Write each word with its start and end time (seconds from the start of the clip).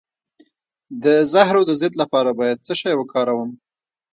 د 1.03 1.05
زهرو 1.31 1.61
د 1.69 1.71
ضد 1.81 1.93
لپاره 2.01 2.29
باید 2.39 2.63
څه 2.65 2.73
شی 2.81 2.93
وکاروم؟ 2.97 3.51